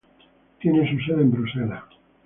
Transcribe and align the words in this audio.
Tiene 0.59 0.89
su 0.89 0.99
sede 1.05 1.21
en 1.21 1.29
Bruselas. 1.31 1.83